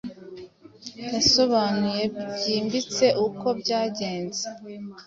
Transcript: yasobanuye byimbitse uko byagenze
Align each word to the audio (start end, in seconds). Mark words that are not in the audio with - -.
yasobanuye 1.13 2.03
byimbitse 2.37 3.05
uko 3.25 3.47
byagenze 3.59 4.43